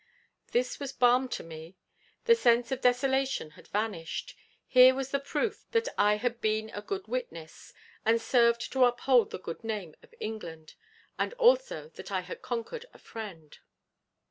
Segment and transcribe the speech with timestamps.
[0.51, 1.77] This was balm to me.
[2.25, 4.35] The sense of desolation had vanished.
[4.65, 7.71] Here was the proof that I had been a good witness,
[8.03, 10.73] and served to uphold the good name of England,
[11.19, 13.59] and also that I had conquered a friend.